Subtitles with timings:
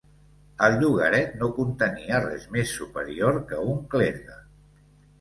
[0.67, 4.43] El llogaret no contenia res més superior que un clergue.